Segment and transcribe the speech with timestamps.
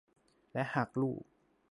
[0.53, 1.21] และหากลูก